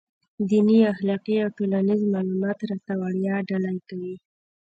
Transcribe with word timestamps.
دیني، 0.49 0.79
اخلاقي 0.93 1.35
او 1.43 1.49
ټولنیز 1.57 2.01
معلومات 2.13 2.59
راته 2.69 2.93
وړيا 3.01 3.35
ډالۍ 3.47 3.77
کوي. 3.89 4.15